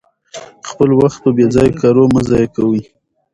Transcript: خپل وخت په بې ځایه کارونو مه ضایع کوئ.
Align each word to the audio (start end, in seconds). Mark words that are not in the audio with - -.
خپل 0.69 0.89
وخت 0.99 1.17
په 1.23 1.29
بې 1.35 1.45
ځایه 1.55 1.77
کارونو 1.81 2.11
مه 2.13 2.21
ضایع 2.29 2.47
کوئ. 2.55 2.81